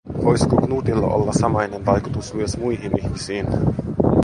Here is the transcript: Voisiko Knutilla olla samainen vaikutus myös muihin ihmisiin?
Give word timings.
Voisiko 0.25 0.55
Knutilla 0.61 1.07
olla 1.07 1.31
samainen 1.39 1.85
vaikutus 1.85 2.33
myös 2.33 2.57
muihin 2.57 2.99
ihmisiin? 3.03 3.45